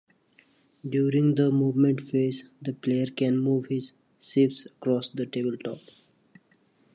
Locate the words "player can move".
2.73-3.67